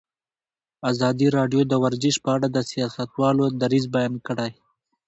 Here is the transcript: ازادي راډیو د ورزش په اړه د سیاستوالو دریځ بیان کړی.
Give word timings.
ازادي 0.91 1.27
راډیو 1.37 1.61
د 1.67 1.73
ورزش 1.83 2.15
په 2.23 2.29
اړه 2.35 2.47
د 2.51 2.57
سیاستوالو 2.71 3.45
دریځ 3.61 3.85
بیان 3.95 4.13
کړی. 4.27 4.51